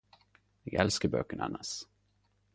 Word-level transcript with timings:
Eg 0.71 0.77
elsker 0.85 1.13
bøkene 1.17 1.47
hennes. 1.51 1.77